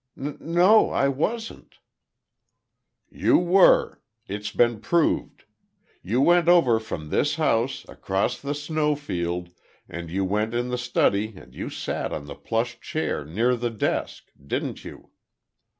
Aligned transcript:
"N—no, 0.17 0.89
I 0.89 1.09
wasn't." 1.09 1.77
"You 3.11 3.37
were! 3.37 4.01
It's 4.27 4.49
been 4.51 4.79
proved. 4.79 5.43
You 6.01 6.21
went 6.21 6.49
over 6.49 6.79
from 6.79 7.11
this 7.11 7.35
house, 7.35 7.85
across 7.87 8.41
the 8.41 8.55
snow 8.55 8.95
field, 8.95 9.49
and 9.87 10.09
you 10.09 10.25
went 10.25 10.55
in 10.55 10.69
the 10.69 10.77
study 10.79 11.35
and 11.37 11.53
you 11.53 11.69
sat 11.69 12.11
on 12.11 12.25
the 12.25 12.33
plush 12.33 12.79
chair, 12.79 13.23
near 13.23 13.55
the 13.55 13.69
desk. 13.69 14.31
Didn't 14.43 14.83
you?" 14.83 15.11